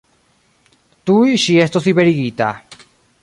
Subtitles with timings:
[1.09, 2.51] Tuj ŝi estos liberigita.